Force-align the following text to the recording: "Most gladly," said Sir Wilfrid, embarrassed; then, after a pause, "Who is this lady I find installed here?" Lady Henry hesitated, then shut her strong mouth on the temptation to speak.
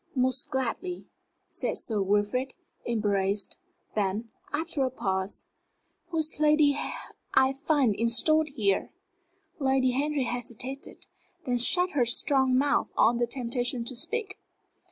"Most 0.15 0.49
gladly," 0.49 1.05
said 1.47 1.77
Sir 1.77 2.01
Wilfrid, 2.01 2.55
embarrassed; 2.85 3.57
then, 3.93 4.31
after 4.51 4.83
a 4.83 4.89
pause, 4.89 5.45
"Who 6.07 6.17
is 6.17 6.31
this 6.31 6.39
lady 6.39 6.75
I 7.35 7.53
find 7.53 7.93
installed 7.93 8.47
here?" 8.47 8.91
Lady 9.59 9.91
Henry 9.91 10.23
hesitated, 10.23 11.05
then 11.45 11.59
shut 11.59 11.91
her 11.91 12.05
strong 12.07 12.57
mouth 12.57 12.89
on 12.97 13.19
the 13.19 13.27
temptation 13.27 13.85
to 13.85 13.95
speak. 13.95 14.39